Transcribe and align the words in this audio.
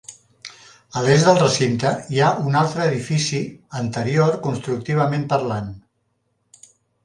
A 0.99 1.03
l'est 1.07 1.27
del 1.27 1.37
recinte 1.41 1.91
hi 2.15 2.23
ha 2.23 2.31
un 2.49 2.57
altre 2.63 2.89
edifici, 2.93 3.43
anterior 3.83 4.41
constructivament 4.49 5.31
parlant. 5.37 5.73